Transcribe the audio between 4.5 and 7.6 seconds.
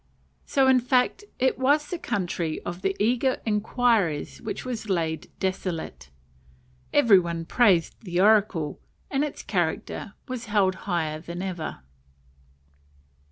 was laid "desolate." Every one